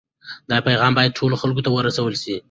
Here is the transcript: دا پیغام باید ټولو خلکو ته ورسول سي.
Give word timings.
دا 0.49 0.57
پیغام 0.67 0.91
باید 0.97 1.17
ټولو 1.19 1.35
خلکو 1.41 1.63
ته 1.65 1.69
ورسول 1.71 2.13
سي. 2.23 2.35